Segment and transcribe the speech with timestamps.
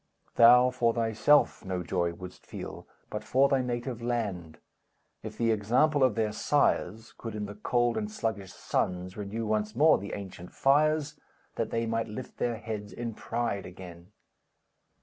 [0.33, 4.57] Thou for thyself no joy wouldst feel, But for thy native land,
[5.21, 9.75] If the example of their sires Could in the cold and sluggish sons Renew once
[9.75, 11.19] more the ancient fires,
[11.53, 14.11] That they might lift their heads in pride again.